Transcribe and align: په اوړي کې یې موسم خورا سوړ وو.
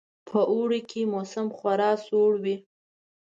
په 0.27 0.39
اوړي 0.53 0.81
کې 0.89 0.99
یې 1.03 1.09
موسم 1.13 1.47
خورا 1.57 1.91
سوړ 2.05 2.31
وو. 2.43 2.55